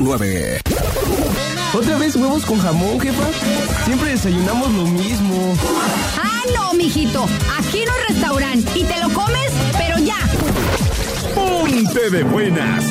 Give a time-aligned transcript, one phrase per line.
[0.00, 0.60] 9.
[1.74, 3.24] ¿Otra vez huevos con jamón, jefa?
[3.84, 5.54] Siempre desayunamos lo mismo.
[6.22, 7.26] Ah, no, mijito.
[7.58, 8.78] Aquí no es restaurante.
[8.78, 10.16] Y te lo comes, pero ya.
[11.34, 12.84] Ponte de buenas.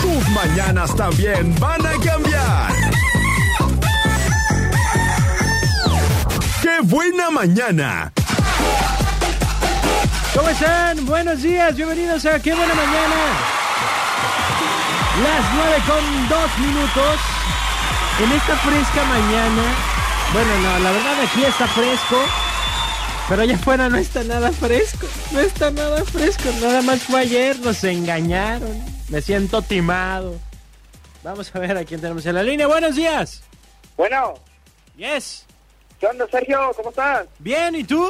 [0.00, 2.77] Tus mañanas también van a cambiar.
[6.82, 8.12] Buena mañana!
[10.34, 11.04] ¿Cómo están?
[11.06, 13.16] Buenos días, bienvenidos a Qué Buena Mañana.
[15.22, 17.20] Las 9 con 2 minutos.
[18.22, 19.62] En esta fresca mañana.
[20.32, 22.16] Bueno, no, la verdad aquí está fresco.
[23.28, 25.06] Pero allá afuera no está nada fresco.
[25.32, 26.50] No está nada fresco.
[26.60, 28.82] Nada más fue ayer, nos engañaron.
[29.08, 30.38] Me siento timado.
[31.24, 32.66] Vamos a ver a quién tenemos en la línea.
[32.66, 33.42] Buenos días.
[33.96, 34.34] Bueno,
[34.96, 35.46] Yes.
[36.00, 36.72] ¿Qué onda, Sergio?
[36.76, 37.26] ¿Cómo estás?
[37.38, 38.08] Bien, ¿y tú?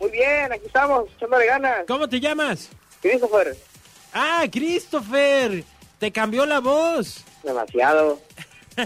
[0.00, 1.84] Muy bien, aquí estamos, echándole ganas.
[1.86, 2.68] ¿Cómo te llamas?
[3.02, 3.56] Christopher,
[4.12, 5.62] Ah, Christopher.
[5.98, 7.22] Te cambió la voz.
[7.42, 8.20] demasiado.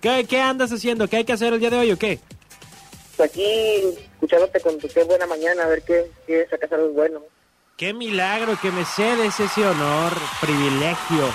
[0.00, 1.08] ¿Qué, ¿Qué andas haciendo?
[1.08, 2.20] ¿Qué hay que hacer el día de hoy o qué?
[3.16, 3.82] Pues aquí,
[4.14, 7.20] escuchándote con tu qué buena mañana, a ver qué, qué sacas algo bueno.
[7.76, 11.28] Qué milagro que me cedes ese honor, privilegio.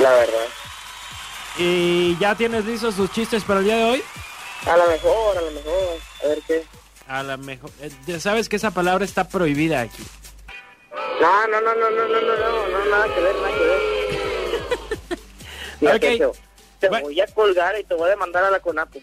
[0.00, 0.46] La verdad.
[1.58, 4.02] ¿Y ya tienes listos tus chistes para el día de hoy?
[4.66, 6.64] A lo mejor, a lo mejor, a ver qué.
[7.06, 7.70] A lo mejor.
[7.80, 10.02] eh, ya sabes que esa palabra está prohibida aquí.
[11.20, 13.80] No, no, no, no, no, no, no, no, no, nada que ver, nada que ver.
[15.80, 16.36] Fíjate, Ok.
[16.80, 18.98] Te, voy a colgar y te voy a demandar a la CONAPO.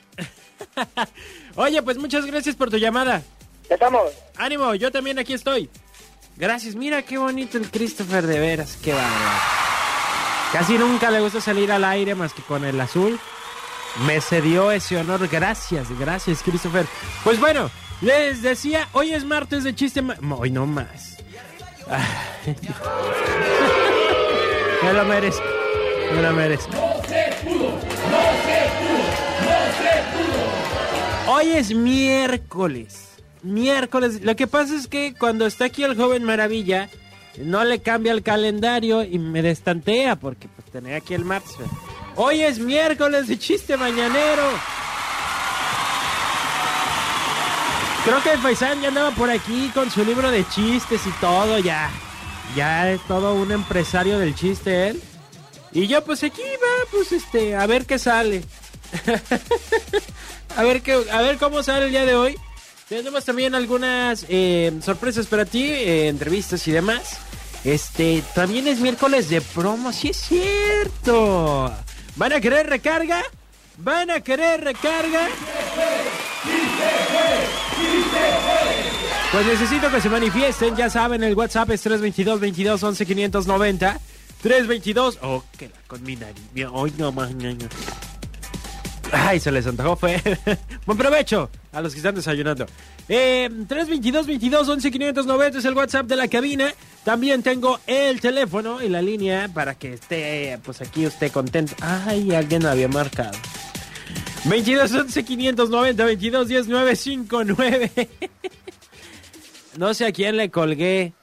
[1.56, 3.23] Oye, pues muchas gracias por tu llamada.
[3.70, 4.12] ¿Ya estamos?
[4.38, 5.70] Ánimo, yo también aquí estoy.
[6.38, 9.39] Gracias, mira qué bonito el Christopher de veras, qué bárbaro.
[10.54, 13.20] Casi nunca le gusta salir al aire más que con el azul.
[14.08, 16.86] Me cedió ese honor, gracias, gracias Christopher.
[17.23, 17.70] Pues bueno,
[18.02, 20.02] les decía, hoy es martes de chiste...
[20.02, 21.17] ma- Hoy no más.
[24.83, 25.43] Me lo merezco,
[26.15, 26.71] me lo merezco.
[31.27, 33.10] Hoy es miércoles.
[33.44, 34.21] Miércoles.
[34.21, 36.89] Lo que pasa es que cuando está aquí el joven maravilla,
[37.39, 41.55] no le cambia el calendario y me destantea porque pues tenía aquí el martes.
[42.16, 44.44] Hoy es miércoles de chiste mañanero.
[48.04, 51.60] Creo que el paisán ya andaba por aquí con su libro de chistes y todo,
[51.60, 51.89] ya.
[52.55, 55.02] Ya es todo un empresario del chiste él.
[55.71, 58.44] Y yo pues aquí va, pues este, a ver qué sale.
[60.58, 62.36] a ver qué, a ver cómo sale el día de hoy.
[62.89, 67.20] Tenemos también algunas eh, sorpresas para ti, eh, entrevistas y demás.
[67.64, 71.71] Este, también es miércoles de promo, sí es cierto.
[72.21, 73.23] ¿Van a querer recarga?
[73.77, 75.27] ¿Van a querer recarga?
[79.32, 83.99] Pues necesito que se manifiesten, ya saben, el WhatsApp es 322 22 11 590
[84.39, 86.43] 322 Oh, que la con mi nariz.
[86.71, 87.32] Hoy no más.
[89.11, 90.21] Ay, se les antojó, fue.
[90.86, 92.67] Buen provecho a los que están desayunando.
[93.09, 96.71] Eh, 322 22 11 590 es el WhatsApp de la cabina.
[97.04, 101.73] También tengo el teléfono y la línea para que esté, pues aquí usted contento.
[101.82, 103.38] Ay, alguien había marcado.
[104.45, 108.10] 22 11 590 22 10 959.
[109.78, 111.14] No sé a quién le colgué.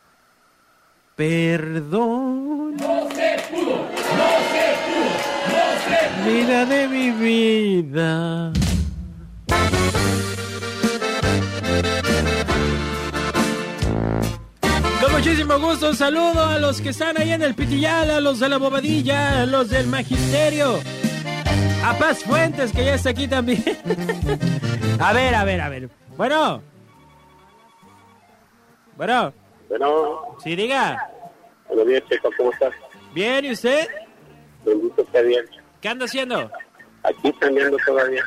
[1.14, 2.76] Perdón.
[2.76, 3.76] No se pudo,
[4.16, 5.10] no se pudo,
[5.52, 6.32] no se pudo.
[6.32, 8.52] Vida de mi vida.
[15.48, 18.48] Muchísimo gusto, un saludo a los que están ahí en el Pitillal, a los de
[18.50, 20.78] la Bobadilla, a los del Magisterio.
[21.84, 23.62] A Paz Fuentes, que ya está aquí también.
[25.00, 25.88] a ver, a ver, a ver.
[26.16, 26.62] Bueno.
[28.96, 29.32] Bueno,
[29.68, 31.08] Bueno, sí, diga.
[31.68, 32.72] buenos días, Checo, ¿cómo estás?
[33.14, 33.88] Bien, ¿y usted?
[34.66, 35.44] Bendito sea Dios.
[35.80, 36.50] ¿Qué anda haciendo?
[37.04, 38.24] Aquí chambeando todavía.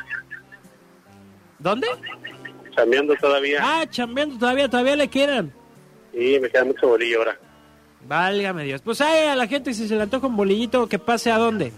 [1.58, 1.86] ¿Dónde?
[2.74, 3.60] Chambeando todavía.
[3.62, 5.61] Ah, chambeando todavía, todavía le quedan.
[6.12, 7.38] Sí, me queda mucho bolillo ahora.
[8.06, 8.82] Válgame Dios.
[8.82, 11.72] Pues ahí a la gente si se le antoja un bolillito, que pase a dónde.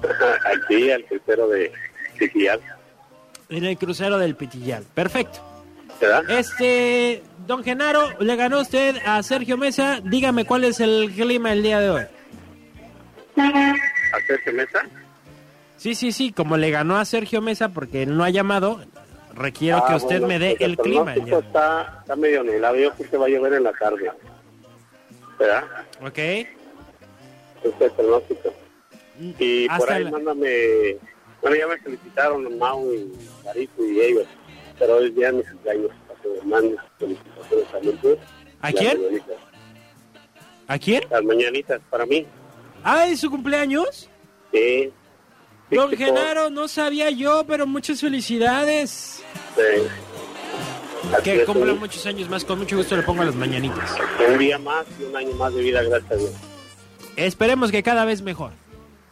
[0.64, 1.72] Aquí, al crucero de
[2.18, 2.60] Chiquillal.
[3.48, 4.84] En el crucero del Pitillal.
[4.94, 5.40] Perfecto.
[6.00, 6.28] ¿Verdad?
[6.30, 10.00] Este, don Genaro, le ganó usted a Sergio Mesa.
[10.02, 12.02] Dígame cuál es el clima el día de hoy.
[13.36, 14.80] ¿Hacerse mesa?
[15.76, 18.80] Sí, sí, sí, como le ganó a Sergio Mesa porque él no ha llamado,
[19.34, 21.14] requiero Ah, que usted bueno, me dé pues el clima.
[21.14, 22.76] el de está, está medio nublado.
[22.76, 24.10] Yo creo que va a llover en la tarde.
[25.38, 25.64] ¿Verdad?
[26.02, 26.18] Ok.
[26.18, 26.46] Ese
[27.80, 28.52] es pronóstico.
[29.18, 30.96] Y por Hasta ahí la- mándame
[31.40, 33.12] Bueno, ya me felicitaron Mau y
[33.44, 34.26] Marito y ellos,
[34.78, 38.18] pero hoy día mis cumpleaños, para que me manden felicitaciones también.
[38.62, 38.98] ¿A quién?
[39.02, 39.36] mañanitas.
[40.68, 41.02] ¿A quién?
[41.10, 42.26] Las mañanitas para mí.
[42.82, 44.08] Ah, ¿es su cumpleaños?
[44.52, 44.90] Sí.
[45.70, 45.90] Don.
[45.96, 49.22] Genaro, no sabía yo, pero muchas felicidades.
[49.56, 51.22] Sí.
[51.22, 53.96] Que es, cumpla muchos años más, con mucho gusto le pongo las mañanitas.
[54.26, 56.30] Un día más y un año más de vida, gracias a Dios.
[57.16, 58.52] Esperemos que cada vez mejor.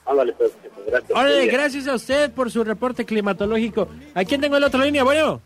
[0.07, 0.51] Ándale, pues,
[0.87, 1.11] gracias.
[1.17, 3.89] Órale, gracias a usted por su reporte climatológico.
[4.15, 5.05] ¿A quién tengo en la otra línea?
[5.05, 5.41] Bueno,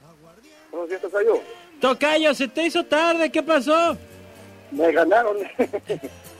[0.70, 1.41] Buenos días, Tocayo.
[1.81, 3.97] Tocayo, se te hizo tarde, ¿qué pasó?
[4.70, 5.37] Me ganaron.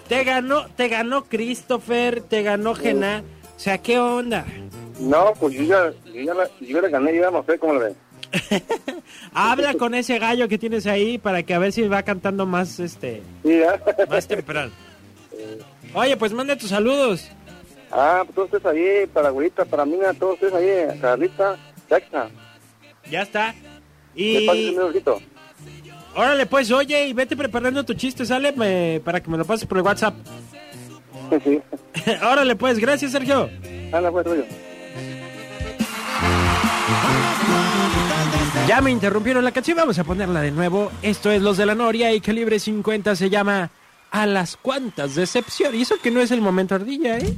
[0.09, 3.25] Te ganó, te ganó Christopher, te ganó Gena.
[3.57, 4.45] O sea, ¿qué onda?
[5.01, 7.81] no, pues yo ya, yo ya, la, yo la gané, ya no sé cómo la
[7.87, 7.97] ven.
[9.33, 12.81] Habla con ese gallo que tienes ahí para que a ver si va cantando más,
[12.81, 13.81] este, Sí, ya.
[14.09, 14.73] más temprano.
[15.95, 17.29] Oye, pues manda tus saludos.
[17.91, 21.57] Ah, pues todos ustedes ahí, para abuelita, para mí, todos ustedes ahí, Carlita,
[21.89, 22.29] Jackson.
[23.11, 23.55] Ya está.
[24.15, 24.77] ¿Qué pasa, Y
[26.15, 29.67] órale, pues, oye, y vete preparando tu chiste, sale me- para que me lo pases
[29.69, 30.15] por el WhatsApp.
[31.45, 31.61] Sí.
[32.23, 33.51] órale, pues, gracias, Sergio.
[33.93, 34.45] Anda, pues, rollo.
[38.67, 40.91] Ya me interrumpieron la canción, vamos a ponerla de nuevo.
[41.03, 43.71] Esto es Los de la Noria y Calibre 50 se llama
[44.11, 45.75] A las cuantas decepción.
[45.75, 47.33] Y eso que no es el momento ardilla, ¿eh?